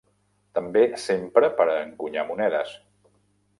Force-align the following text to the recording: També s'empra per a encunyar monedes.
També 0.59 0.81
s'empra 1.03 1.51
per 1.61 1.69
a 1.73 1.77
encunyar 1.83 2.25
monedes. 2.33 2.75